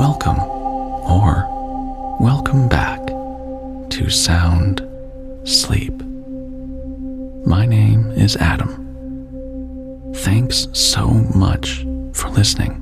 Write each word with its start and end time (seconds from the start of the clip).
welcome 0.00 0.40
or 0.40 1.46
welcome 2.20 2.66
back 2.70 3.06
to 3.90 4.08
Sound 4.08 4.80
Sleep. 5.44 5.92
My 7.44 7.66
name 7.66 8.10
is 8.12 8.34
Adam. 8.36 8.72
Thanks 10.14 10.68
so 10.72 11.06
much 11.36 11.84
for 12.14 12.30
listening. 12.30 12.80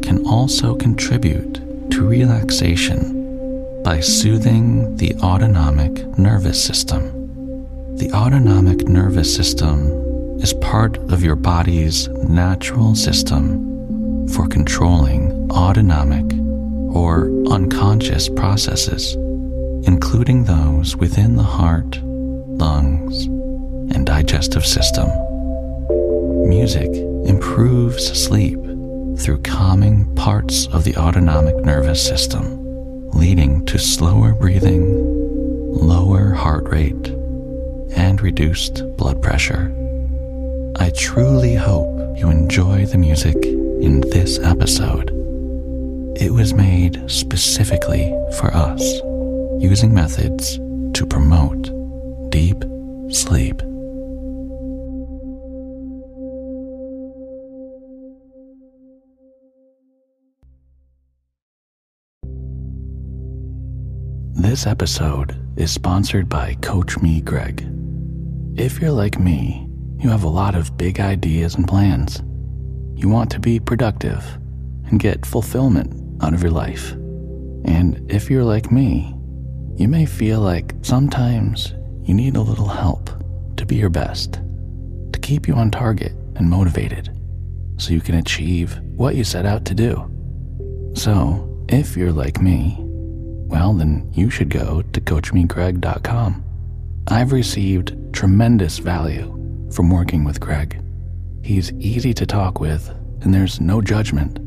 can 0.01 0.25
also 0.25 0.73
contribute 0.73 1.91
to 1.91 2.07
relaxation 2.07 3.83
by 3.83 3.99
soothing 3.99 4.97
the 4.97 5.13
autonomic 5.17 6.17
nervous 6.17 6.59
system? 6.59 7.03
The 7.97 8.11
autonomic 8.13 8.87
nervous 8.87 9.31
system 9.31 9.91
is 10.41 10.53
part 10.55 10.97
of 11.13 11.23
your 11.23 11.35
body's 11.35 12.07
natural 12.07 12.95
system 12.95 14.27
for 14.29 14.47
controlling 14.47 15.51
autonomic 15.51 16.25
or 16.95 17.29
unconscious 17.51 18.27
processes, 18.27 19.13
including 19.87 20.45
those 20.45 20.95
within 20.95 21.35
the 21.35 21.43
heart, 21.43 21.99
lungs, 22.03 23.25
and 23.95 24.03
digestive 24.03 24.65
system. 24.65 25.26
Music 26.47 26.89
improves 27.25 28.05
sleep 28.17 28.57
through 29.19 29.41
calming 29.43 30.15
parts 30.15 30.65
of 30.67 30.85
the 30.85 30.95
autonomic 30.95 31.57
nervous 31.57 32.01
system, 32.01 33.09
leading 33.09 33.65
to 33.65 33.77
slower 33.77 34.33
breathing, 34.33 34.81
lower 35.73 36.31
heart 36.31 36.63
rate, 36.69 37.09
and 37.97 38.21
reduced 38.21 38.81
blood 38.95 39.21
pressure. 39.21 39.73
I 40.77 40.91
truly 40.91 41.53
hope 41.53 42.17
you 42.17 42.29
enjoy 42.29 42.85
the 42.85 42.97
music 42.97 43.35
in 43.35 43.99
this 44.11 44.39
episode. 44.39 45.09
It 46.17 46.31
was 46.31 46.53
made 46.53 47.11
specifically 47.11 48.09
for 48.39 48.53
us, 48.53 48.81
using 49.59 49.93
methods 49.93 50.55
to 50.93 51.05
promote 51.05 51.69
deep 52.31 52.63
sleep. 53.09 53.61
This 64.47 64.65
episode 64.65 65.37
is 65.57 65.73
sponsored 65.73 66.29
by 66.29 66.53
Coach 66.61 66.99
Me 66.99 67.19
Greg. 67.19 67.67
If 68.55 68.79
you're 68.79 68.93
like 68.93 69.19
me, 69.19 69.67
you 69.99 70.07
have 70.07 70.23
a 70.23 70.29
lot 70.29 70.55
of 70.55 70.77
big 70.77 71.01
ideas 71.01 71.55
and 71.55 71.67
plans. 71.67 72.23
You 72.95 73.09
want 73.09 73.29
to 73.31 73.41
be 73.41 73.59
productive 73.59 74.23
and 74.85 75.01
get 75.01 75.25
fulfillment 75.25 76.23
out 76.23 76.33
of 76.33 76.41
your 76.41 76.53
life. 76.53 76.93
And 77.65 78.09
if 78.09 78.29
you're 78.29 78.45
like 78.45 78.71
me, 78.71 79.13
you 79.75 79.89
may 79.89 80.05
feel 80.05 80.39
like 80.39 80.75
sometimes 80.81 81.73
you 82.03 82.13
need 82.13 82.37
a 82.37 82.41
little 82.41 82.69
help 82.69 83.09
to 83.57 83.65
be 83.65 83.75
your 83.75 83.89
best, 83.89 84.39
to 85.11 85.19
keep 85.21 85.49
you 85.49 85.55
on 85.55 85.71
target 85.71 86.13
and 86.37 86.49
motivated 86.49 87.09
so 87.75 87.91
you 87.91 87.99
can 87.99 88.15
achieve 88.15 88.79
what 88.95 89.15
you 89.15 89.25
set 89.25 89.45
out 89.45 89.65
to 89.65 89.75
do. 89.75 90.09
So, 90.95 91.65
if 91.67 91.97
you're 91.97 92.13
like 92.13 92.41
me, 92.41 92.86
well, 93.47 93.73
then 93.73 94.09
you 94.13 94.29
should 94.29 94.49
go 94.49 94.81
to 94.81 95.01
CoachMeGreg.com. 95.01 96.43
I've 97.07 97.31
received 97.31 97.95
tremendous 98.13 98.79
value 98.79 99.33
from 99.71 99.89
working 99.89 100.25
with 100.25 100.39
Greg. 100.39 100.81
He's 101.43 101.71
easy 101.73 102.13
to 102.13 102.25
talk 102.25 102.59
with, 102.59 102.89
and 103.21 103.33
there's 103.33 103.61
no 103.61 103.81
judgment. 103.81 104.39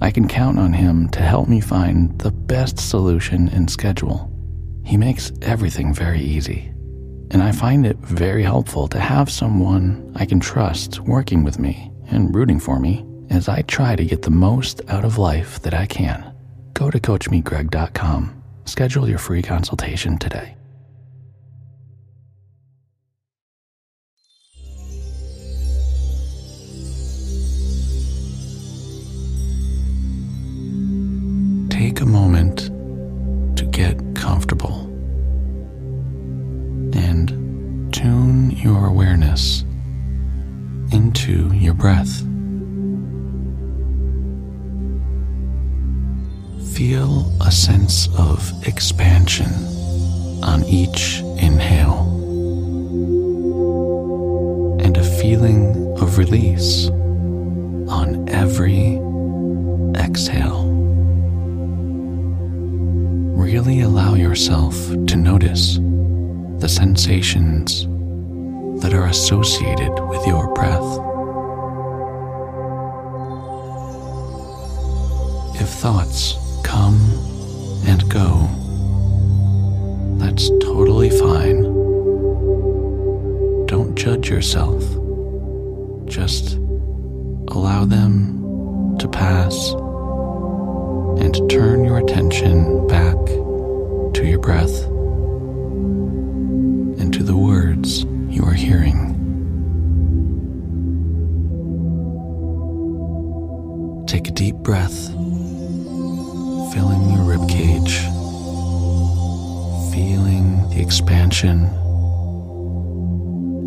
I 0.00 0.10
can 0.10 0.26
count 0.26 0.58
on 0.58 0.72
him 0.72 1.08
to 1.10 1.20
help 1.20 1.48
me 1.48 1.60
find 1.60 2.18
the 2.18 2.32
best 2.32 2.80
solution 2.80 3.48
and 3.50 3.70
schedule. 3.70 4.28
He 4.84 4.96
makes 4.96 5.30
everything 5.42 5.94
very 5.94 6.20
easy, 6.20 6.72
and 7.30 7.40
I 7.40 7.52
find 7.52 7.86
it 7.86 7.98
very 7.98 8.42
helpful 8.42 8.88
to 8.88 8.98
have 8.98 9.30
someone 9.30 10.12
I 10.16 10.26
can 10.26 10.40
trust 10.40 10.98
working 11.00 11.44
with 11.44 11.60
me 11.60 11.92
and 12.08 12.34
rooting 12.34 12.58
for 12.58 12.80
me 12.80 13.06
as 13.30 13.48
I 13.48 13.62
try 13.62 13.94
to 13.94 14.04
get 14.04 14.22
the 14.22 14.30
most 14.30 14.80
out 14.88 15.04
of 15.04 15.18
life 15.18 15.62
that 15.62 15.74
I 15.74 15.86
can 15.86 16.31
go 16.74 16.90
to 16.90 16.98
CoachMeGreg.com. 16.98 18.42
Schedule 18.64 19.08
your 19.08 19.18
free 19.18 19.42
consultation 19.42 20.18
today. 20.18 20.56
Take 31.68 32.00
a 32.00 32.06
moment 32.06 32.71
Feel 46.74 47.30
a 47.42 47.50
sense 47.50 48.08
of 48.16 48.50
expansion 48.66 49.52
on 50.42 50.64
each 50.64 51.20
inhale 51.38 52.08
and 54.80 54.96
a 54.96 55.04
feeling 55.20 55.76
of 56.00 56.16
release 56.16 56.88
on 57.88 58.26
every 58.30 58.96
exhale. 59.96 60.64
Really 63.36 63.82
allow 63.82 64.14
yourself 64.14 64.74
to 65.08 65.16
notice 65.16 65.76
the 66.58 66.68
sensations 66.68 67.86
that 68.82 68.94
are 68.94 69.06
associated 69.06 69.92
with 70.08 70.26
your 70.26 70.52
breath. 70.54 70.98
If 75.60 75.68
thoughts 75.68 76.41
come 76.72 76.96
and 77.86 78.08
go, 78.08 78.48
that's 80.18 80.48
totally 80.64 81.10
fine. 81.10 81.64
Don't 83.66 83.94
judge 83.94 84.30
yourself. 84.30 84.82
Just 86.06 86.54
allow 87.48 87.84
them 87.84 88.96
to 89.00 89.06
pass 89.06 89.72
and 91.22 91.50
turn 91.50 91.84
your 91.84 91.98
attention 91.98 92.86
back 92.86 93.18
to 94.14 94.22
your 94.24 94.38
breath 94.38 94.84
and 97.00 97.12
to 97.12 97.22
the 97.22 97.36
words 97.36 98.04
you 98.34 98.42
are 98.44 98.54
hearing. 98.54 99.10
Take 104.06 104.28
a 104.28 104.32
deep 104.32 104.56
breath, 104.56 105.01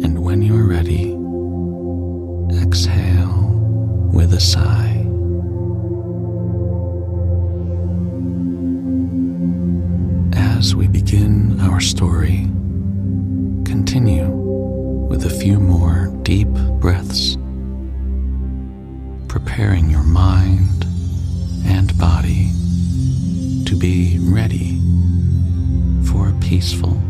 and 0.03 0.23
when 0.23 0.41
you 0.41 0.55
are 0.55 0.65
ready, 0.65 1.11
exhale 2.61 3.51
with 4.13 4.33
a 4.33 4.39
sigh. 4.39 5.01
As 10.37 10.73
we 10.73 10.87
begin 10.87 11.59
our 11.59 11.81
story, 11.81 12.47
continue 13.65 14.29
with 14.29 15.25
a 15.25 15.29
few 15.29 15.59
more 15.59 16.17
deep 16.23 16.47
breaths, 16.79 17.35
preparing 19.27 19.89
your 19.89 20.03
mind 20.03 20.85
and 21.65 21.97
body 21.97 22.51
to 23.65 23.75
be 23.77 24.17
ready 24.21 24.79
for 26.05 26.29
a 26.29 26.33
peaceful 26.39 27.01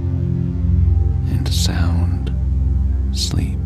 and 1.35 1.53
sound 1.53 2.33
sleep. 3.11 3.59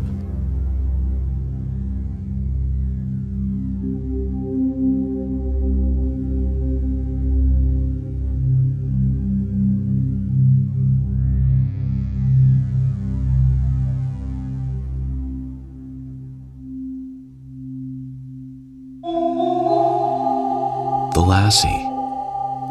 The 21.12 21.20
Lassie 21.20 21.68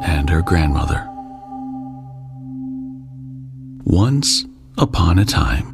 and 0.04 0.30
her 0.30 0.42
godmother. 0.42 1.06
Once 3.86 4.46
upon 4.80 5.20
a 5.20 5.26
time, 5.26 5.68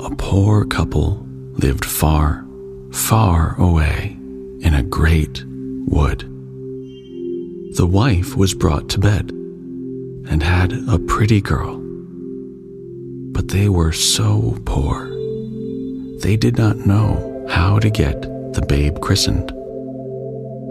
a 0.00 0.10
poor 0.16 0.64
couple 0.64 1.24
lived 1.52 1.84
far, 1.84 2.44
far 2.92 3.54
away 3.60 4.16
in 4.60 4.74
a 4.74 4.82
great 4.82 5.44
wood. 5.86 6.22
The 7.76 7.86
wife 7.86 8.36
was 8.36 8.52
brought 8.52 8.88
to 8.90 8.98
bed 8.98 9.30
and 9.30 10.42
had 10.42 10.72
a 10.88 10.98
pretty 10.98 11.40
girl, 11.40 11.76
but 13.32 13.46
they 13.46 13.68
were 13.68 13.92
so 13.92 14.58
poor. 14.64 15.08
They 16.22 16.36
did 16.36 16.58
not 16.58 16.78
know 16.78 17.46
how 17.48 17.78
to 17.78 17.90
get 17.90 18.20
the 18.54 18.66
babe 18.68 19.00
christened, 19.00 19.50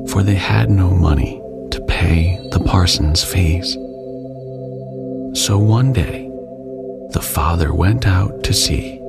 for 0.10 0.24
they 0.24 0.36
had 0.36 0.70
no 0.70 0.90
money 0.90 1.42
to 1.72 1.82
pay 1.88 2.38
the 2.52 2.60
parson's 2.60 3.24
fees. 3.24 3.76
So 5.46 5.58
one 5.58 5.94
day, 5.94 6.27
the 7.12 7.22
father 7.22 7.74
went 7.74 8.06
out 8.06 8.44
to 8.44 8.54
see 8.54 9.00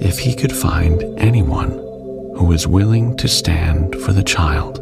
if 0.00 0.18
he 0.18 0.34
could 0.34 0.54
find 0.54 1.02
anyone 1.18 1.70
who 2.36 2.44
was 2.44 2.66
willing 2.66 3.16
to 3.16 3.28
stand 3.28 3.94
for 4.02 4.12
the 4.12 4.22
child 4.22 4.78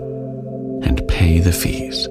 and 0.83 1.07
pay 1.09 1.41
the 1.41 1.53
fees. 1.53 2.09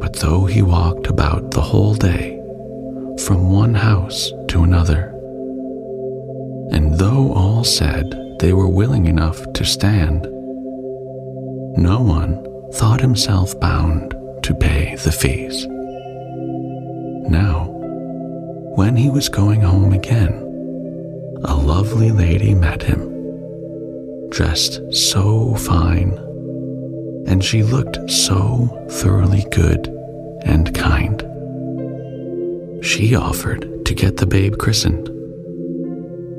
But 0.00 0.14
though 0.14 0.46
he 0.46 0.62
walked 0.62 1.06
about 1.06 1.50
the 1.50 1.60
whole 1.60 1.94
day, 1.94 2.38
from 3.24 3.50
one 3.50 3.74
house 3.74 4.32
to 4.48 4.62
another, 4.62 5.08
and 6.72 6.98
though 6.98 7.32
all 7.34 7.64
said 7.64 8.12
they 8.40 8.52
were 8.52 8.68
willing 8.68 9.06
enough 9.06 9.40
to 9.52 9.64
stand, 9.64 10.22
no 11.76 12.00
one 12.00 12.44
thought 12.74 13.00
himself 13.00 13.58
bound 13.60 14.14
to 14.42 14.54
pay 14.54 14.96
the 14.96 15.12
fees. 15.12 15.66
Now, 17.28 17.81
when 18.82 18.96
he 18.96 19.08
was 19.08 19.28
going 19.28 19.60
home 19.60 19.92
again, 19.92 20.32
a 21.44 21.54
lovely 21.54 22.10
lady 22.10 22.52
met 22.52 22.82
him, 22.82 23.00
dressed 24.28 24.80
so 24.92 25.54
fine, 25.54 26.10
and 27.28 27.44
she 27.44 27.62
looked 27.62 28.10
so 28.10 28.66
thoroughly 28.90 29.46
good 29.52 29.86
and 30.42 30.74
kind. 30.74 31.20
She 32.84 33.14
offered 33.14 33.86
to 33.86 33.94
get 33.94 34.16
the 34.16 34.26
babe 34.26 34.58
christened, 34.58 35.08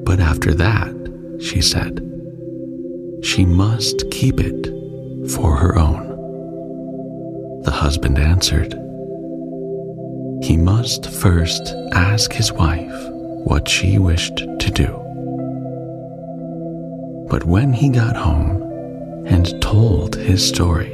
but 0.04 0.20
after 0.20 0.54
that, 0.56 0.94
she 1.40 1.62
said, 1.62 2.02
she 3.24 3.46
must 3.46 4.12
keep 4.12 4.42
it 4.42 4.68
for 5.32 5.56
her 5.56 5.78
own. 5.78 7.62
The 7.64 7.72
husband 7.72 8.20
answered, 8.20 8.83
he 10.44 10.58
must 10.58 11.10
first 11.10 11.74
ask 11.94 12.34
his 12.34 12.52
wife 12.52 13.10
what 13.46 13.66
she 13.70 13.98
wished 13.98 14.36
to 14.36 14.70
do. 14.70 14.88
But 17.30 17.46
when 17.46 17.72
he 17.72 17.88
got 17.88 18.18
home 18.18 18.62
and 19.26 19.62
told 19.62 20.16
his 20.16 20.46
story, 20.46 20.90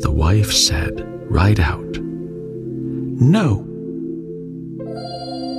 the 0.00 0.10
wife 0.10 0.50
said 0.52 1.04
right 1.30 1.60
out, 1.60 1.98
No. 2.00 3.64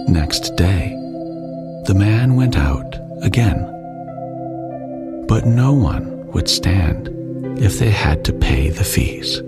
Next 0.10 0.58
day, 0.58 0.89
the 1.86 1.96
man 1.96 2.36
went 2.36 2.58
out 2.58 2.98
again. 3.22 3.62
But 5.30 5.46
no 5.46 5.72
one 5.72 6.27
would 6.34 6.50
stand 6.50 7.08
if 7.60 7.80
they 7.80 7.92
had 7.92 8.25
to 8.25 8.34
pay 8.34 8.70
the 8.70 8.84
fees. 8.84 9.42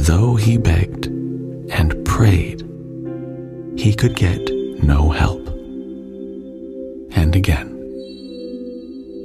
Though 0.00 0.34
he 0.34 0.56
begged 0.56 1.08
and 1.08 2.06
prayed, 2.06 2.62
he 3.76 3.94
could 3.94 4.16
get 4.16 4.40
no 4.82 5.10
help. 5.10 5.46
And 7.14 7.36
again, 7.36 7.68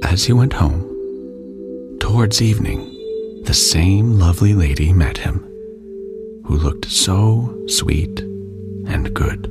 as 0.02 0.26
he 0.26 0.34
went 0.34 0.52
home, 0.52 0.82
towards 1.98 2.42
evening, 2.42 2.92
the 3.44 3.54
same 3.54 4.18
lovely 4.18 4.52
lady 4.52 4.92
met 4.92 5.16
him, 5.16 5.38
who 6.44 6.58
looked 6.58 6.90
so 6.90 7.58
sweet 7.66 8.20
and 8.86 9.14
good. 9.14 9.50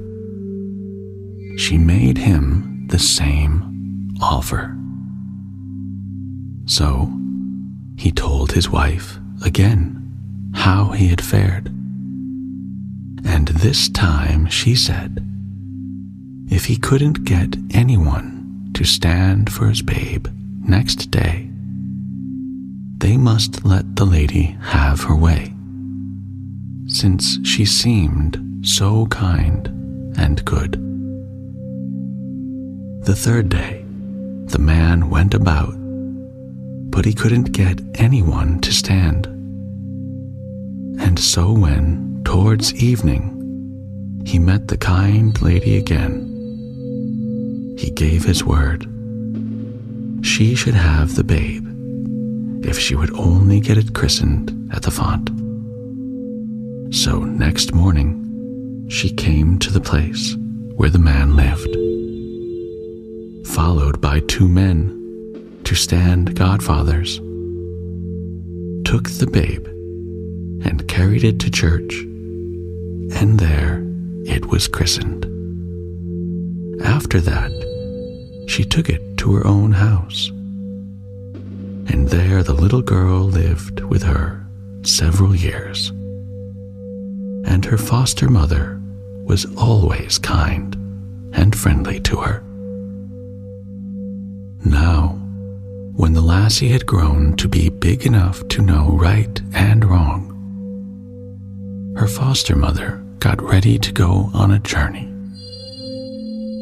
She 1.58 1.80
made 1.80 2.20
him 2.20 2.86
the 2.90 3.00
same 3.00 4.14
offer. 4.22 4.78
So 6.68 7.12
he 7.98 8.12
told 8.12 8.52
his 8.52 8.70
wife 8.70 9.18
again 9.44 9.95
how 10.56 10.90
he 10.90 11.08
had 11.10 11.24
fared. 11.24 11.68
And 13.28 13.48
this 13.50 13.90
time 13.90 14.48
she 14.48 14.76
said, 14.76 15.22
if 16.50 16.66
he 16.66 16.78
couldn't 16.78 17.26
get 17.26 17.56
anyone 17.72 18.72
to 18.74 18.84
stand 18.84 19.52
for 19.52 19.68
his 19.68 19.82
babe 19.82 20.28
next 20.68 21.12
day, 21.12 21.50
they 22.98 23.18
must 23.18 23.66
let 23.66 23.96
the 23.96 24.06
lady 24.06 24.58
have 24.62 25.02
her 25.02 25.16
way, 25.16 25.54
since 26.88 27.46
she 27.46 27.66
seemed 27.66 28.66
so 28.66 29.06
kind 29.08 29.68
and 30.18 30.44
good. 30.46 30.74
The 33.06 33.16
third 33.16 33.50
day, 33.50 33.84
the 34.48 34.60
man 34.60 35.10
went 35.10 35.34
about, 35.34 35.76
but 36.90 37.06
he 37.06 37.14
couldn't 37.14 37.52
get 37.52 37.82
anyone 37.96 38.60
to 38.62 38.72
stand. 38.72 39.35
And 41.00 41.20
so, 41.20 41.52
when, 41.52 42.22
towards 42.24 42.74
evening, 42.76 43.32
he 44.26 44.40
met 44.40 44.68
the 44.68 44.78
kind 44.78 45.40
lady 45.42 45.78
again, 45.78 46.32
he 47.78 47.92
gave 47.92 48.24
his 48.24 48.44
word. 48.44 48.84
She 50.26 50.56
should 50.56 50.74
have 50.74 51.16
the 51.16 51.24
babe 51.24 51.66
if 52.66 52.80
she 52.80 52.96
would 52.96 53.14
only 53.14 53.60
get 53.60 53.78
it 53.78 53.94
christened 53.94 54.74
at 54.74 54.82
the 54.82 54.92
font. 54.92 55.30
So 56.94 57.20
next 57.20 57.74
morning, 57.74 58.88
she 58.90 59.10
came 59.12 59.60
to 59.60 59.72
the 59.72 59.82
place 59.82 60.36
where 60.76 60.90
the 60.90 61.00
man 61.00 61.36
lived, 61.36 61.76
followed 63.54 64.02
by 64.02 64.22
two 64.22 64.48
men 64.48 64.92
to 65.66 65.76
stand 65.76 66.36
godfathers, 66.36 67.18
took 68.84 69.10
the 69.10 69.30
babe 69.32 69.68
and 70.66 70.88
carried 70.88 71.24
it 71.24 71.40
to 71.40 71.52
church, 71.52 72.02
and 72.02 73.40
there 73.40 73.82
it 74.26 74.48
was 74.48 74.68
christened. 74.68 75.24
After 76.84 77.22
that, 77.22 77.52
she 78.48 78.64
took 78.66 78.90
it 78.90 79.18
to 79.20 79.34
her 79.36 79.48
own 79.48 79.72
house, 79.72 80.30
and 81.88 82.10
there 82.10 82.44
the 82.44 82.54
little 82.54 82.82
girl 82.82 83.22
lived 83.22 83.80
with 83.82 84.04
her 84.04 84.46
several 84.84 85.36
years. 85.36 85.90
And 87.48 87.64
her 87.66 87.78
foster 87.78 88.28
mother 88.28 88.82
was 89.26 89.46
always 89.56 90.18
kind 90.18 90.76
and 91.34 91.56
friendly 91.56 92.00
to 92.02 92.18
her. 92.18 92.42
Now, 94.66 95.20
when 95.96 96.14
the 96.14 96.22
lassie 96.22 96.70
had 96.70 96.86
grown 96.86 97.36
to 97.38 97.48
be 97.48 97.70
big 97.70 98.06
enough 98.06 98.46
to 98.50 98.62
know 98.62 98.90
right 98.92 99.42
and 99.54 99.86
wrong, 99.86 100.35
her 101.96 102.08
foster 102.08 102.56
mother 102.56 103.04
got 103.20 103.42
ready 103.42 103.78
to 103.80 103.92
go 103.92 104.30
on 104.34 104.52
a 104.52 104.60
journey. 104.60 105.12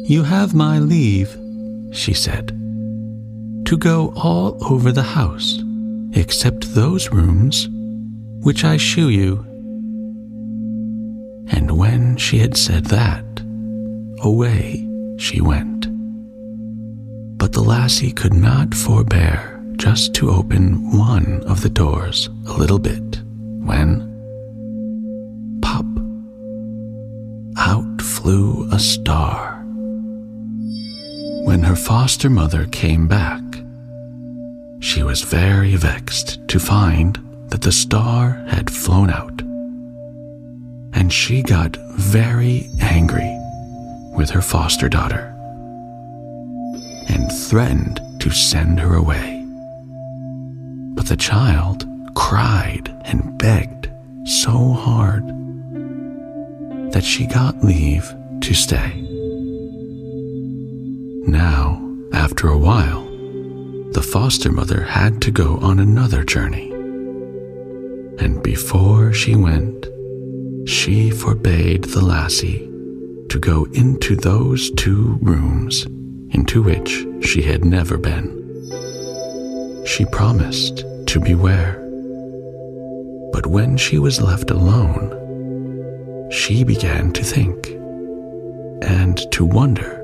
You 0.08 0.22
have 0.22 0.54
my 0.54 0.78
leave, 0.78 1.36
she 1.92 2.14
said, 2.14 2.48
to 3.66 3.76
go 3.78 4.12
all 4.16 4.58
over 4.72 4.92
the 4.92 5.02
house 5.02 5.62
except 6.12 6.74
those 6.74 7.10
rooms 7.10 7.68
which 8.40 8.64
I 8.64 8.76
shew 8.76 9.08
you 9.08 9.44
and 11.48 11.78
when 11.78 12.16
she 12.16 12.38
had 12.38 12.56
said 12.56 12.86
that, 12.86 13.24
away 14.20 14.88
she 15.18 15.40
went. 15.40 15.86
But 17.38 17.52
the 17.52 17.62
lassie 17.62 18.12
could 18.12 18.32
not 18.32 18.74
forbear 18.74 19.62
just 19.76 20.14
to 20.14 20.30
open 20.30 20.96
one 20.96 21.42
of 21.46 21.60
the 21.60 21.68
doors 21.68 22.28
a 22.46 22.52
little 22.52 22.78
bit 22.78 23.20
when, 23.60 24.13
flew 28.24 28.66
a 28.72 28.78
star. 28.78 29.62
When 31.44 31.62
her 31.62 31.76
foster 31.76 32.30
mother 32.30 32.64
came 32.72 33.06
back, 33.06 33.42
she 34.80 35.02
was 35.02 35.20
very 35.20 35.76
vexed 35.76 36.40
to 36.48 36.58
find 36.58 37.18
that 37.50 37.60
the 37.60 37.70
star 37.70 38.42
had 38.48 38.70
flown 38.70 39.10
out 39.10 39.42
and 40.94 41.12
she 41.12 41.42
got 41.42 41.76
very 41.98 42.70
angry 42.80 43.30
with 44.16 44.30
her 44.30 44.40
foster 44.40 44.88
daughter 44.88 45.30
and 47.10 47.30
threatened 47.30 48.00
to 48.20 48.30
send 48.30 48.80
her 48.80 48.94
away. 48.94 49.44
But 50.94 51.08
the 51.08 51.18
child 51.18 51.86
cried 52.14 52.88
and 53.04 53.36
begged 53.36 53.90
so 54.24 54.72
hard 54.72 55.43
that 56.94 57.04
she 57.04 57.26
got 57.26 57.64
leave 57.64 58.14
to 58.40 58.54
stay. 58.54 58.92
Now, 61.26 61.82
after 62.12 62.46
a 62.46 62.56
while, 62.56 63.02
the 63.90 64.00
foster 64.00 64.52
mother 64.52 64.80
had 64.82 65.20
to 65.22 65.32
go 65.32 65.56
on 65.56 65.80
another 65.80 66.22
journey. 66.22 66.70
And 68.20 68.40
before 68.44 69.12
she 69.12 69.34
went, 69.34 69.88
she 70.68 71.10
forbade 71.10 71.82
the 71.82 72.00
lassie 72.00 72.60
to 73.28 73.40
go 73.40 73.64
into 73.72 74.14
those 74.14 74.70
two 74.76 75.18
rooms 75.20 75.86
into 76.30 76.62
which 76.62 77.04
she 77.22 77.42
had 77.42 77.64
never 77.64 77.98
been. 77.98 78.30
She 79.84 80.04
promised 80.04 80.84
to 81.08 81.18
beware. 81.18 81.74
But 83.32 83.48
when 83.48 83.76
she 83.76 83.98
was 83.98 84.20
left 84.20 84.52
alone, 84.52 85.23
she 86.34 86.64
began 86.64 87.12
to 87.12 87.22
think 87.22 87.68
and 88.82 89.18
to 89.30 89.44
wonder 89.44 90.02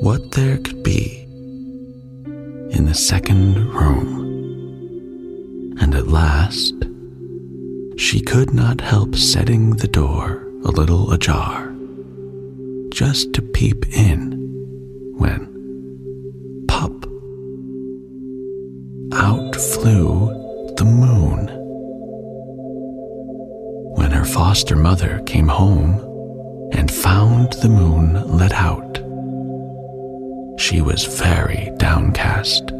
what 0.00 0.30
there 0.32 0.56
could 0.58 0.82
be 0.82 1.24
in 2.70 2.86
the 2.86 2.94
second 2.94 3.54
room. 3.74 4.16
And 5.78 5.94
at 5.94 6.08
last, 6.08 6.74
she 7.98 8.22
could 8.22 8.54
not 8.54 8.80
help 8.80 9.14
setting 9.14 9.76
the 9.76 9.88
door 9.88 10.48
a 10.64 10.70
little 10.70 11.12
ajar, 11.12 11.70
just 12.88 13.34
to 13.34 13.42
peep 13.42 13.86
in, 13.94 14.32
when, 15.18 16.64
pop, 16.66 16.92
out 19.12 19.54
flew 19.54 20.28
the 20.76 20.84
moon. 20.86 21.07
Foster 24.48 24.76
mother 24.76 25.20
came 25.26 25.46
home 25.46 26.00
and 26.72 26.90
found 26.90 27.52
the 27.60 27.68
moon 27.68 28.14
let 28.38 28.50
out, 28.50 28.96
she 30.58 30.80
was 30.80 31.04
very 31.04 31.70
downcast 31.76 32.70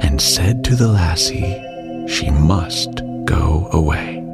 and 0.00 0.18
said 0.18 0.64
to 0.64 0.74
the 0.74 0.88
lassie 0.88 1.60
she 2.08 2.30
must 2.30 3.02
go 3.26 3.68
away. 3.72 4.24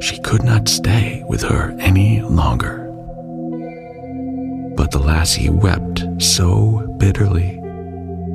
She 0.00 0.20
could 0.20 0.44
not 0.44 0.68
stay 0.68 1.24
with 1.28 1.42
her 1.42 1.74
any 1.80 2.20
longer. 2.20 2.86
But 4.76 4.92
the 4.92 5.00
lassie 5.00 5.50
wept 5.50 6.04
so 6.22 6.94
bitterly 6.96 7.58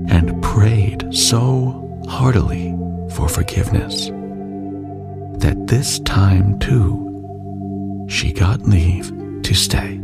and 0.10 0.44
prayed 0.44 1.16
so 1.16 2.04
heartily 2.10 2.78
for 3.16 3.30
forgiveness 3.30 4.12
that 5.42 5.68
this 5.68 6.00
time 6.00 6.58
too 6.60 8.08
she 8.10 8.32
got 8.32 8.62
leave 8.62 9.12
to 9.44 9.54
stay. 9.54 10.00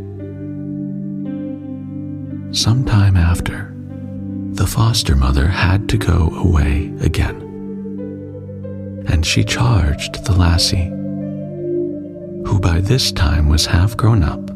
Some 2.52 2.86
time 2.86 3.18
after, 3.18 3.74
the 4.54 4.68
foster 4.68 5.16
mother 5.16 5.48
had 5.48 5.90
to 5.90 5.98
go 5.98 6.30
away 6.36 6.94
again 7.02 7.48
and 9.08 9.26
she 9.26 9.44
charged 9.44 10.26
the 10.26 10.34
lassie, 10.34 10.90
who 12.46 12.60
by 12.60 12.82
this 12.82 13.12
time 13.12 13.50
was 13.50 13.66
half 13.66 13.96
grown 13.96 14.22
up, 14.22 14.52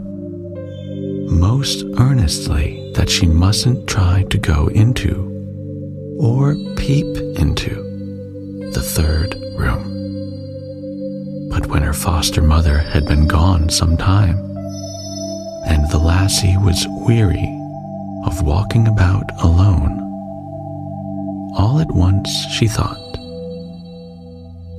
most 1.31 1.83
earnestly 1.99 2.91
that 2.95 3.09
she 3.09 3.25
mustn't 3.25 3.87
try 3.87 4.23
to 4.29 4.37
go 4.37 4.67
into 4.67 5.27
or 6.19 6.55
peep 6.75 7.17
into 7.37 7.75
the 8.73 8.81
third 8.81 9.35
room. 9.57 9.90
But 11.51 11.67
when 11.67 11.83
her 11.83 11.93
foster 11.93 12.41
mother 12.41 12.79
had 12.79 13.05
been 13.05 13.27
gone 13.27 13.69
some 13.69 13.97
time, 13.97 14.37
and 15.67 15.89
the 15.91 15.99
lassie 15.99 16.57
was 16.57 16.87
weary 17.05 17.59
of 18.25 18.41
walking 18.41 18.87
about 18.87 19.25
alone, 19.43 19.99
all 21.57 21.79
at 21.79 21.91
once 21.91 22.29
she 22.57 22.67
thought, 22.67 22.97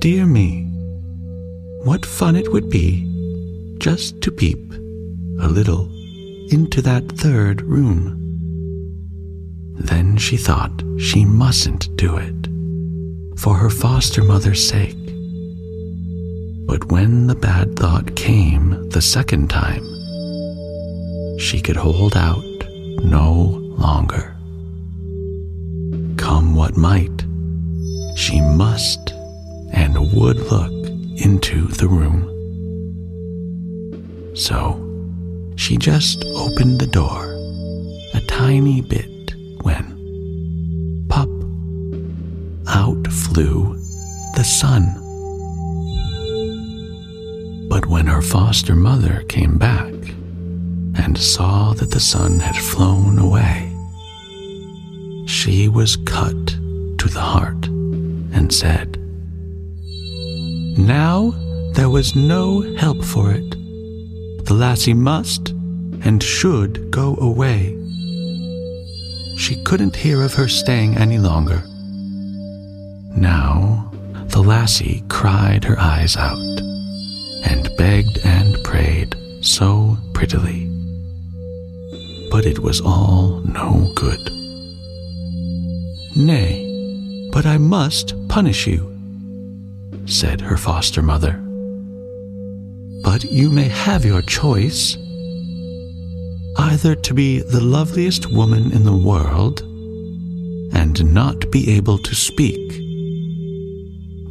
Dear 0.01 0.25
me, 0.25 0.63
what 1.83 2.05
fun 2.05 2.35
it 2.35 2.51
would 2.51 2.69
be 2.69 3.07
just 3.77 4.19
to 4.21 4.31
peep 4.31 4.73
a 5.39 5.47
little 5.47 5.89
into 6.49 6.81
that 6.81 7.07
third 7.11 7.61
room. 7.61 8.19
Then 9.75 10.17
she 10.17 10.37
thought 10.37 10.83
she 10.97 11.25
mustn't 11.25 11.95
do 11.97 12.17
it 12.17 12.47
for 13.39 13.55
her 13.55 13.69
foster 13.69 14.23
mother's 14.23 14.67
sake. 14.67 15.02
But 16.65 16.91
when 16.91 17.27
the 17.27 17.35
bad 17.35 17.75
thought 17.75 18.15
came 18.15 18.89
the 18.89 19.01
second 19.01 19.49
time, 19.49 19.83
she 21.37 21.61
could 21.61 21.75
hold 21.75 22.15
out 22.15 22.43
no 23.03 23.31
longer. 23.77 24.35
Come 26.17 26.55
what 26.55 26.77
might, 26.77 27.25
she 28.15 28.39
must 28.41 29.11
and 29.73 30.13
would 30.13 30.37
look 30.51 30.71
into 31.17 31.67
the 31.67 31.87
room. 31.87 32.29
So 34.35 34.79
she 35.55 35.77
just 35.77 36.23
opened 36.25 36.79
the 36.79 36.87
door 36.87 37.33
a 38.13 38.21
tiny 38.27 38.81
bit 38.81 39.33
when, 39.61 41.05
pop, 41.09 41.29
out 42.67 43.05
flew 43.07 43.75
the 44.35 44.43
sun. 44.43 45.02
But 47.73 47.87
when 47.87 48.05
her 48.05 48.21
foster 48.21 48.75
mother 48.75 49.23
came 49.27 49.57
back 49.57 49.91
and 50.93 51.17
saw 51.17 51.73
that 51.73 51.89
the 51.89 51.99
sun 51.99 52.39
had 52.39 52.55
flown 52.55 53.17
away, 53.17 53.75
she 55.25 55.67
was 55.69 55.95
cut 55.95 56.49
to 56.99 57.09
the 57.09 57.19
heart 57.19 57.65
and 57.65 58.53
said, 58.53 58.99
now 60.77 61.33
there 61.73 61.89
was 61.89 62.15
no 62.15 62.61
help 62.75 63.03
for 63.03 63.31
it. 63.31 63.49
The 64.45 64.53
lassie 64.53 64.93
must 64.93 65.49
and 66.05 66.21
should 66.21 66.91
go 66.91 67.17
away. 67.19 67.75
She 69.35 69.63
couldn't 69.63 69.95
hear 69.95 70.21
of 70.21 70.35
her 70.35 70.47
staying 70.47 70.95
any 70.97 71.17
longer. 71.17 71.63
Now, 73.17 73.91
the 74.27 74.43
lassie 74.43 75.03
cried 75.09 75.63
her 75.63 75.79
eyes 75.79 76.15
out 76.15 76.62
begged 77.77 78.19
and 78.23 78.61
prayed 78.63 79.15
so 79.41 79.97
prettily. 80.13 80.69
But 82.31 82.45
it 82.45 82.59
was 82.59 82.81
all 82.81 83.41
no 83.45 83.91
good. 83.95 84.19
Nay, 86.15 87.29
but 87.31 87.45
I 87.45 87.57
must 87.57 88.13
punish 88.29 88.67
you, 88.67 88.89
said 90.05 90.41
her 90.41 90.57
foster 90.57 91.01
mother. 91.01 91.39
But 93.03 93.23
you 93.23 93.49
may 93.49 93.67
have 93.67 94.05
your 94.05 94.21
choice 94.21 94.97
either 96.57 96.95
to 96.95 97.13
be 97.13 97.39
the 97.39 97.61
loveliest 97.61 98.31
woman 98.31 98.71
in 98.71 98.83
the 98.83 98.95
world 98.95 99.61
and 100.73 101.13
not 101.13 101.51
be 101.51 101.71
able 101.71 101.97
to 101.97 102.15
speak, 102.15 102.79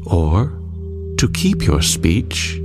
or 0.07 0.53
to 1.19 1.29
keep 1.29 1.65
your 1.65 1.83
speech 1.83 2.59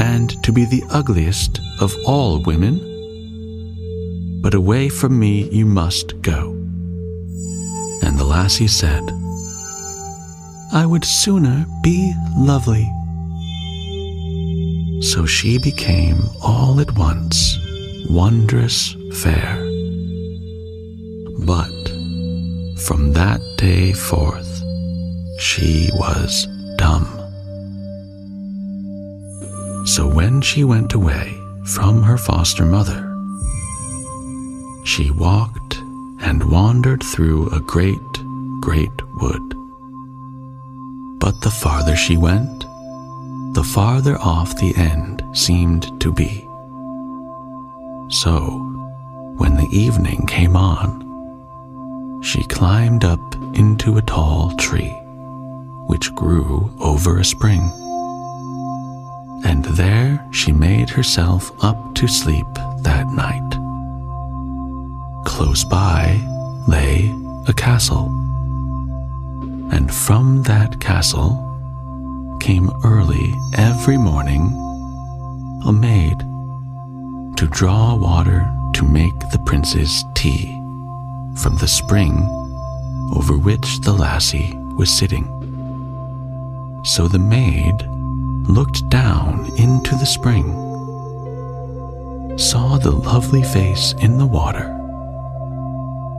and 0.00 0.42
to 0.42 0.52
be 0.52 0.64
the 0.64 0.84
ugliest 0.90 1.60
of 1.80 1.94
all 2.06 2.42
women. 2.42 2.80
But 4.42 4.54
away 4.54 4.88
from 4.88 5.18
me 5.18 5.48
you 5.50 5.66
must 5.66 6.20
go. 6.22 6.52
And 8.02 8.18
the 8.18 8.24
lassie 8.24 8.68
said, 8.68 9.02
I 10.72 10.86
would 10.86 11.04
sooner 11.04 11.66
be 11.82 12.12
lovely. 12.36 12.90
So 15.02 15.26
she 15.26 15.58
became 15.58 16.22
all 16.42 16.80
at 16.80 16.96
once 16.96 17.58
wondrous 18.08 18.96
fair. 19.12 19.56
But 21.44 21.72
from 22.78 23.12
that 23.12 23.40
day 23.58 23.92
forth, 23.92 24.62
she 25.38 25.90
was 25.94 26.46
dumb. 26.76 27.21
So 29.84 30.06
when 30.06 30.40
she 30.40 30.62
went 30.62 30.92
away 30.92 31.40
from 31.64 32.02
her 32.02 32.16
foster 32.16 32.64
mother, 32.64 33.08
she 34.84 35.10
walked 35.10 35.78
and 36.20 36.44
wandered 36.44 37.02
through 37.02 37.50
a 37.50 37.60
great, 37.60 38.00
great 38.60 38.92
wood. 39.16 39.42
But 41.18 41.40
the 41.40 41.50
farther 41.50 41.96
she 41.96 42.16
went, 42.16 42.60
the 43.54 43.64
farther 43.74 44.18
off 44.18 44.56
the 44.56 44.74
end 44.76 45.22
seemed 45.32 46.00
to 46.00 46.12
be. 46.12 46.46
So, 48.08 48.58
when 49.36 49.56
the 49.56 49.68
evening 49.72 50.26
came 50.26 50.56
on, 50.56 52.20
she 52.22 52.44
climbed 52.44 53.04
up 53.04 53.34
into 53.54 53.98
a 53.98 54.02
tall 54.02 54.54
tree, 54.56 54.92
which 55.88 56.14
grew 56.14 56.70
over 56.80 57.18
a 57.18 57.24
spring. 57.24 57.72
And 59.44 59.64
there 59.64 60.24
she 60.30 60.52
made 60.52 60.90
herself 60.90 61.50
up 61.64 61.94
to 61.96 62.06
sleep 62.06 62.46
that 62.82 63.06
night. 63.08 63.50
Close 65.24 65.64
by 65.64 66.20
lay 66.68 67.14
a 67.48 67.52
castle, 67.52 68.06
and 69.72 69.92
from 69.92 70.42
that 70.44 70.80
castle 70.80 71.48
came 72.40 72.70
early 72.84 73.34
every 73.54 73.96
morning 73.96 74.52
a 75.66 75.72
maid 75.72 76.18
to 77.36 77.48
draw 77.50 77.94
water 77.94 78.48
to 78.74 78.84
make 78.84 79.18
the 79.30 79.42
prince's 79.46 80.04
tea 80.14 80.46
from 81.36 81.56
the 81.56 81.68
spring 81.68 82.28
over 83.14 83.36
which 83.36 83.80
the 83.80 83.92
lassie 83.92 84.54
was 84.76 84.90
sitting. 84.90 85.24
So 86.84 87.08
the 87.08 87.18
maid 87.18 87.86
looked 88.48 88.88
down 88.88 89.50
into 89.56 89.94
the 89.96 90.06
spring, 90.06 90.52
saw 92.38 92.78
the 92.78 92.90
lovely 92.90 93.42
face 93.42 93.94
in 94.00 94.18
the 94.18 94.26
water, 94.26 94.66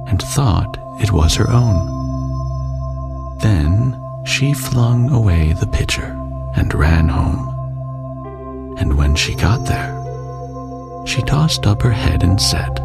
and 0.08 0.22
thought 0.22 0.78
it 1.02 1.12
was 1.12 1.36
her 1.36 1.50
own. 1.50 3.38
Then 3.40 4.00
she 4.26 4.54
flung 4.54 5.12
away 5.12 5.54
the 5.54 5.68
pitcher 5.68 6.18
and 6.56 6.74
ran 6.74 7.10
home. 7.10 7.50
And 8.78 8.98
when 8.98 9.16
she 9.16 9.36
got 9.36 9.66
there, 9.66 9.94
she 11.06 11.22
tossed 11.22 11.68
up 11.68 11.82
her 11.82 11.92
head 11.92 12.24
and 12.24 12.42
said, 12.42 12.80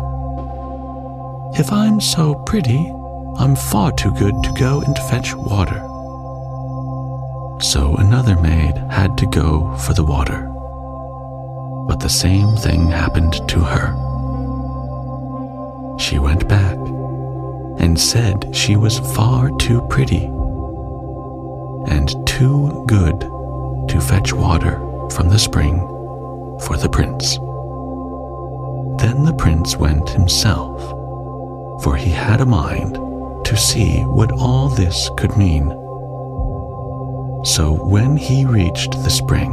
If 1.58 1.72
I'm 1.72 2.00
so 2.00 2.34
pretty, 2.34 2.92
I'm 3.38 3.54
far 3.54 3.92
too 3.92 4.10
good 4.12 4.42
to 4.42 4.52
go 4.58 4.80
and 4.80 4.98
fetch 5.10 5.34
water. 5.34 5.80
So 7.60 7.96
another 7.96 8.36
maid 8.36 8.76
had 8.88 9.18
to 9.18 9.26
go 9.26 9.76
for 9.78 9.92
the 9.92 10.04
water. 10.04 10.48
But 11.88 12.00
the 12.00 12.08
same 12.08 12.54
thing 12.56 12.88
happened 12.88 13.48
to 13.48 13.60
her. 13.60 13.94
She 15.98 16.18
went 16.18 16.48
back 16.48 16.76
and 17.80 17.98
said 17.98 18.54
she 18.54 18.76
was 18.76 19.00
far 19.16 19.50
too 19.58 19.80
pretty 19.88 20.26
and 21.88 22.14
too 22.26 22.84
good 22.86 23.20
to 23.20 24.00
fetch 24.00 24.32
water 24.32 24.78
from 25.10 25.28
the 25.28 25.38
spring 25.38 25.78
for 26.60 26.76
the 26.76 26.88
prince. 26.88 27.38
Then 29.02 29.24
the 29.24 29.34
prince 29.36 29.76
went 29.76 30.10
himself, 30.10 30.80
for 31.82 31.96
he 31.96 32.10
had 32.10 32.40
a 32.40 32.46
mind 32.46 32.94
to 33.46 33.56
see 33.56 34.02
what 34.02 34.32
all 34.32 34.68
this 34.68 35.10
could 35.16 35.36
mean. 35.36 35.87
So 37.44 37.72
when 37.72 38.16
he 38.16 38.44
reached 38.44 38.92
the 38.92 39.10
spring, 39.10 39.52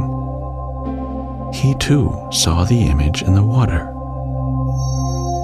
he 1.54 1.74
too 1.76 2.12
saw 2.30 2.64
the 2.64 2.82
image 2.82 3.22
in 3.22 3.34
the 3.34 3.42
water. 3.42 3.92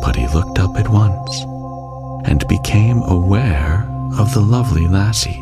But 0.02 0.16
he 0.16 0.26
looked 0.28 0.58
up 0.58 0.76
at 0.76 0.88
once 0.88 1.42
and 2.28 2.46
became 2.48 3.02
aware 3.02 3.88
of 4.18 4.34
the 4.34 4.40
lovely 4.40 4.88
lassie 4.88 5.40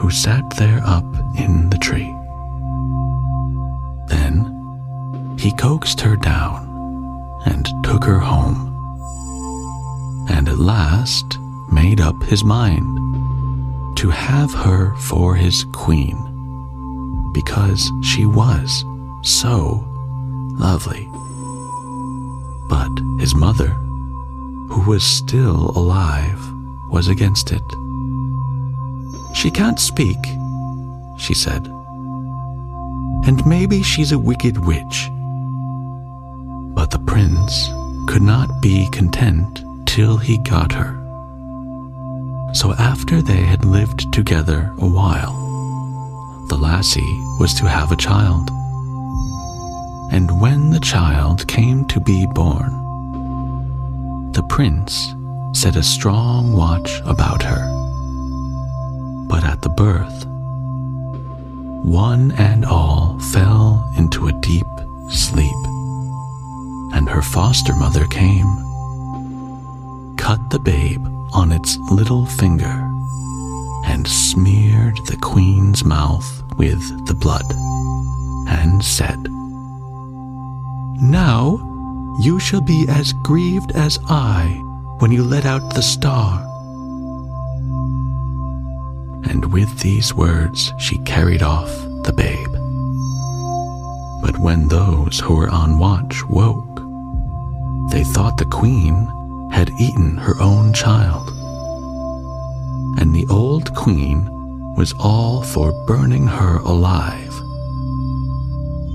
who 0.00 0.10
sat 0.10 0.48
there 0.56 0.80
up 0.84 1.04
in 1.36 1.70
the 1.70 1.78
tree. 1.78 2.14
Then 4.08 5.36
he 5.38 5.52
coaxed 5.52 6.00
her 6.00 6.16
down 6.16 6.70
and 7.44 7.68
took 7.84 8.04
her 8.04 8.18
home, 8.18 8.70
and 10.30 10.48
at 10.48 10.58
last 10.58 11.38
made 11.70 12.00
up 12.00 12.22
his 12.24 12.44
mind 12.44 13.03
to 13.96 14.10
have 14.10 14.52
her 14.52 14.94
for 14.96 15.34
his 15.34 15.64
queen 15.72 16.16
because 17.32 17.90
she 18.02 18.26
was 18.26 18.84
so 19.22 19.84
lovely. 20.58 21.08
But 22.68 22.90
his 23.20 23.34
mother, 23.34 23.68
who 24.70 24.84
was 24.86 25.04
still 25.04 25.70
alive, 25.76 26.40
was 26.90 27.08
against 27.08 27.52
it. 27.52 27.62
She 29.34 29.50
can't 29.50 29.80
speak, 29.80 30.18
she 31.18 31.34
said, 31.34 31.66
and 33.26 33.44
maybe 33.46 33.82
she's 33.82 34.12
a 34.12 34.18
wicked 34.18 34.58
witch 34.58 35.08
but 36.74 36.90
the 36.90 36.98
prince 36.98 37.68
could 38.06 38.22
not 38.22 38.60
be 38.60 38.88
content 38.90 39.64
till 39.86 40.16
he 40.16 40.36
got 40.38 40.72
her. 40.72 41.03
So 42.54 42.72
after 42.74 43.20
they 43.20 43.42
had 43.42 43.64
lived 43.64 44.12
together 44.12 44.72
a 44.78 44.86
while, 44.86 45.34
the 46.48 46.56
lassie 46.56 47.20
was 47.40 47.52
to 47.54 47.68
have 47.68 47.90
a 47.90 47.96
child. 47.96 48.48
And 50.12 50.40
when 50.40 50.70
the 50.70 50.80
child 50.80 51.46
came 51.48 51.84
to 51.86 51.98
be 51.98 52.26
born, 52.26 52.70
the 54.32 54.44
prince 54.44 55.14
set 55.52 55.74
a 55.74 55.82
strong 55.82 56.52
watch 56.52 57.00
about 57.04 57.42
her. 57.42 57.66
But 59.28 59.42
at 59.42 59.60
the 59.62 59.70
birth, 59.70 60.24
one 61.84 62.32
and 62.32 62.64
all 62.64 63.18
fell 63.32 63.92
into 63.98 64.28
a 64.28 64.40
deep 64.40 64.66
sleep 65.10 65.56
and 66.94 67.08
her 67.08 67.22
foster 67.22 67.74
mother 67.74 68.06
came, 68.06 68.46
cut 70.16 70.38
the 70.50 70.60
babe 70.60 71.04
on 71.34 71.50
its 71.50 71.76
little 71.90 72.24
finger, 72.24 72.88
and 73.86 74.06
smeared 74.06 74.96
the 75.06 75.16
queen's 75.16 75.84
mouth 75.84 76.42
with 76.56 77.06
the 77.06 77.14
blood, 77.14 77.44
and 78.48 78.82
said, 78.84 79.18
Now 81.02 81.58
you 82.20 82.38
shall 82.38 82.60
be 82.60 82.86
as 82.88 83.12
grieved 83.24 83.72
as 83.72 83.98
I 84.08 84.44
when 85.00 85.10
you 85.10 85.24
let 85.24 85.44
out 85.44 85.74
the 85.74 85.82
star. 85.82 86.40
And 89.24 89.52
with 89.52 89.80
these 89.80 90.14
words 90.14 90.72
she 90.78 90.98
carried 90.98 91.42
off 91.42 91.70
the 92.04 92.12
babe. 92.16 92.52
But 94.22 94.38
when 94.38 94.68
those 94.68 95.18
who 95.18 95.34
were 95.34 95.50
on 95.50 95.78
watch 95.78 96.24
woke, 96.28 96.80
they 97.90 98.04
thought 98.04 98.38
the 98.38 98.46
queen 98.46 99.10
had 99.54 99.70
eaten 99.78 100.16
her 100.16 100.34
own 100.40 100.72
child. 100.72 101.28
And 102.98 103.14
the 103.14 103.24
old 103.30 103.72
queen 103.76 104.28
was 104.76 104.92
all 104.98 105.44
for 105.44 105.86
burning 105.86 106.26
her 106.26 106.56
alive. 106.56 107.32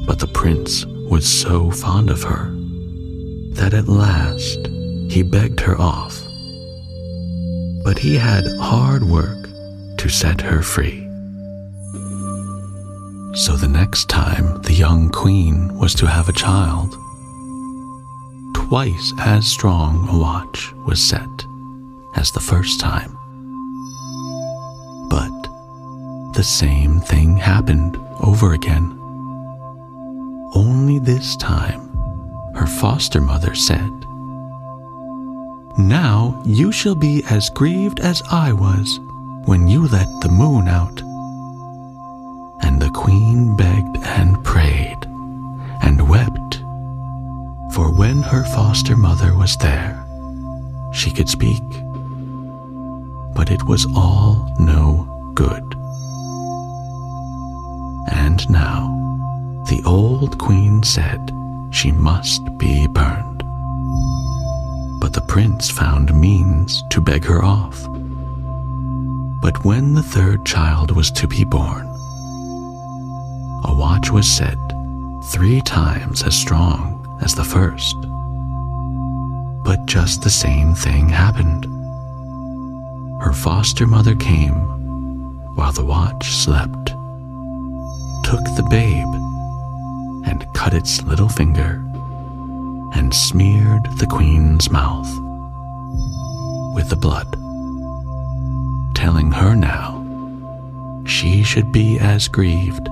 But 0.06 0.20
the 0.20 0.30
prince 0.34 0.86
was 0.86 1.26
so 1.26 1.72
fond 1.72 2.10
of 2.10 2.24
her 2.24 2.52
that 3.54 3.74
at 3.74 3.88
last 3.88 4.68
he 5.10 5.24
begged 5.24 5.62
her 5.62 5.80
off. 5.80 6.20
But 7.86 7.98
he 7.98 8.16
had 8.16 8.44
hard 8.60 9.04
work 9.04 9.48
to 10.00 10.10
set 10.10 10.42
her 10.42 10.62
free. 10.62 11.00
So 13.34 13.56
the 13.56 13.70
next 13.72 14.10
time 14.10 14.62
the 14.64 14.74
young 14.74 15.08
queen 15.08 15.74
was 15.78 15.96
to 15.96 16.06
have 16.06 16.28
a 16.28 16.34
child, 16.34 16.98
twice 18.70 19.16
as 19.18 19.48
strong 19.48 20.08
a 20.10 20.16
watch 20.16 20.76
was 20.86 21.04
set 21.04 21.44
as 22.14 22.30
the 22.30 22.40
first 22.40 22.80
time. 22.80 23.18
But 25.10 25.50
the 26.34 26.44
same 26.44 27.00
thing 27.00 27.36
happened 27.36 27.98
over 28.22 28.54
again. 28.54 28.96
Only 30.54 31.00
this 31.00 31.36
time, 31.38 31.90
her 32.54 32.68
foster 32.68 33.20
mother 33.20 33.56
said, 33.56 33.90
Now 35.80 36.40
you 36.46 36.72
shall 36.72 36.96
be 36.96 37.24
as 37.28 37.50
grieved 37.50 38.00
as 38.02 38.22
I 38.30 38.54
was 38.54 39.00
when 39.46 39.68
you 39.68 39.88
let 39.88 40.08
the 40.22 40.30
moon 40.30 40.68
out. 40.68 41.02
And 42.62 42.80
the 42.80 42.92
queen 42.92 43.58
begged 43.58 43.98
when 48.10 48.24
her 48.24 48.44
foster 48.44 48.98
mother 48.98 49.36
was 49.36 49.56
there, 49.58 50.04
she 50.92 51.12
could 51.12 51.30
speak. 51.30 51.62
But 53.36 53.52
it 53.52 53.62
was 53.66 53.86
all 53.96 54.52
no 54.58 55.32
good. 55.36 55.62
And 58.12 58.50
now, 58.50 58.88
the 59.70 59.84
old 59.86 60.40
queen 60.40 60.82
said 60.82 61.20
she 61.70 61.92
must 61.92 62.42
be 62.58 62.88
burned. 62.88 63.44
But 65.00 65.14
the 65.14 65.26
prince 65.28 65.70
found 65.70 66.12
means 66.20 66.84
to 66.90 67.02
beg 67.02 67.24
her 67.26 67.46
off. 67.46 67.80
But 69.40 69.64
when 69.64 69.94
the 69.94 70.10
third 70.16 70.48
child 70.48 70.90
was 70.96 71.12
to 71.12 71.28
be 71.28 71.44
born, 71.44 71.86
a 73.66 73.72
watch 73.72 74.10
was 74.10 74.28
set 74.28 74.58
three 75.32 75.62
times 75.62 76.24
as 76.24 76.36
strong 76.36 76.99
as 77.22 77.36
the 77.36 77.44
first. 77.44 77.96
But 79.64 79.86
just 79.86 80.22
the 80.22 80.30
same 80.30 80.74
thing 80.74 81.10
happened. 81.10 81.66
Her 83.22 83.34
foster 83.34 83.86
mother 83.86 84.16
came 84.16 84.56
while 85.56 85.72
the 85.72 85.84
watch 85.84 86.30
slept, 86.30 86.88
took 88.24 88.44
the 88.56 88.68
babe, 88.70 89.14
and 90.26 90.46
cut 90.54 90.74
its 90.74 91.02
little 91.04 91.30
finger, 91.30 91.84
and 92.94 93.14
smeared 93.14 93.86
the 93.98 94.08
queen's 94.08 94.72
mouth 94.72 95.10
with 96.74 96.90
the 96.90 96.96
blood, 96.96 97.32
telling 98.96 99.32
her 99.32 99.56
now 99.56 100.00
she 101.06 101.44
should 101.44 101.72
be 101.72 102.00
as 102.00 102.28
grieved 102.28 102.88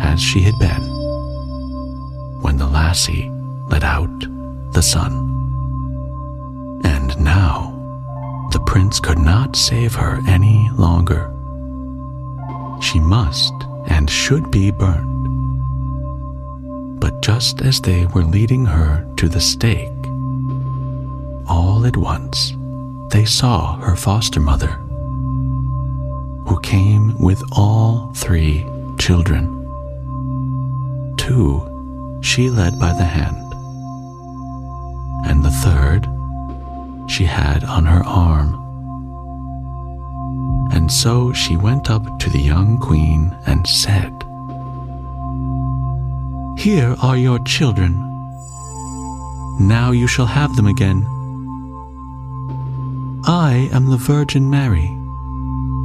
as 0.00 0.20
she 0.20 0.40
had 0.40 0.58
been 0.58 0.82
when 2.42 2.56
the 2.58 2.66
lassie 2.66 3.33
let 3.74 3.82
out 3.82 4.20
the 4.70 4.80
sun. 4.80 5.12
And 6.84 7.18
now 7.18 7.74
the 8.52 8.60
prince 8.60 9.00
could 9.00 9.18
not 9.18 9.56
save 9.56 9.96
her 9.96 10.20
any 10.28 10.70
longer. 10.78 11.22
She 12.80 13.00
must 13.00 13.52
and 13.88 14.08
should 14.08 14.52
be 14.52 14.70
burned. 14.70 15.10
But 17.00 17.20
just 17.20 17.62
as 17.62 17.80
they 17.80 18.06
were 18.06 18.22
leading 18.22 18.64
her 18.64 19.04
to 19.16 19.28
the 19.28 19.40
stake, 19.40 19.90
all 21.48 21.84
at 21.84 21.96
once 21.96 22.54
they 23.10 23.24
saw 23.24 23.76
her 23.78 23.96
foster 23.96 24.38
mother, 24.38 24.78
who 26.46 26.60
came 26.62 27.18
with 27.18 27.42
all 27.50 28.12
three 28.14 28.64
children. 28.98 29.50
Two 31.16 31.74
she 32.24 32.48
led 32.48 32.80
by 32.80 32.92
the 32.94 33.04
hand, 33.04 33.43
and 35.24 35.44
the 35.44 35.50
third 35.50 36.08
she 37.10 37.24
had 37.24 37.64
on 37.64 37.84
her 37.84 38.04
arm. 38.04 38.60
And 40.72 40.90
so 40.90 41.32
she 41.32 41.56
went 41.56 41.90
up 41.90 42.18
to 42.20 42.30
the 42.30 42.40
young 42.40 42.78
queen 42.78 43.36
and 43.46 43.66
said, 43.66 44.12
Here 46.58 46.96
are 47.00 47.16
your 47.16 47.38
children. 47.40 47.94
Now 49.60 49.92
you 49.92 50.06
shall 50.06 50.26
have 50.26 50.56
them 50.56 50.66
again. 50.66 51.06
I 53.26 53.70
am 53.72 53.90
the 53.90 53.96
Virgin 53.96 54.50
Mary, 54.50 54.88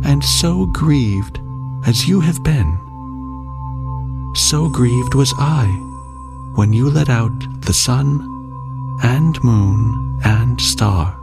and 0.03 0.23
so 0.23 0.65
grieved 0.65 1.39
as 1.85 2.07
you 2.07 2.19
have 2.19 2.43
been, 2.43 2.77
so 4.35 4.69
grieved 4.69 5.13
was 5.13 5.33
I 5.37 5.65
when 6.55 6.73
you 6.73 6.89
let 6.89 7.09
out 7.09 7.61
the 7.61 7.73
sun 7.73 8.38
and 9.03 9.41
moon 9.43 10.19
and 10.23 10.59
star. 10.59 11.15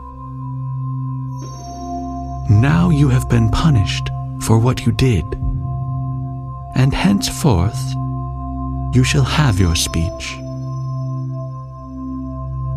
Now 2.49 2.89
you 2.89 3.09
have 3.09 3.29
been 3.29 3.49
punished 3.49 4.09
for 4.41 4.57
what 4.57 4.85
you 4.85 4.91
did, 4.91 5.25
and 6.75 6.93
henceforth 6.93 7.79
you 8.93 9.03
shall 9.03 9.23
have 9.23 9.59
your 9.59 9.75
speech. 9.75 10.37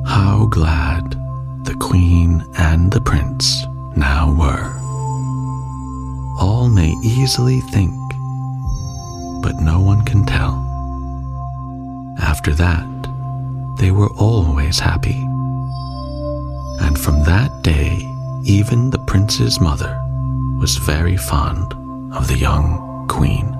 How 0.07 0.49
glad 0.51 1.13
the 1.65 1.77
queen 1.79 2.45
and 2.59 2.93
the 2.93 3.01
prince 3.01 3.65
now 3.97 4.33
were. 4.33 4.77
All 6.41 6.69
may 6.69 6.91
easily 7.03 7.61
think, 7.61 7.95
but 9.43 9.61
no 9.61 9.81
one 9.81 10.05
can 10.05 10.27
tell. 10.27 10.67
After 12.19 12.55
that, 12.55 13.00
they 13.77 13.91
were 13.91 14.11
always 14.19 14.79
happy. 14.79 15.21
And 16.81 16.99
from 16.99 17.23
that 17.25 17.63
day, 17.63 17.99
even 18.45 18.91
the 18.91 18.99
prince's 19.07 19.61
mother 19.61 19.99
was 20.59 20.77
very 20.77 21.17
fond 21.17 21.73
of 22.15 22.29
the 22.29 22.37
young 22.37 23.07
queen. 23.09 23.60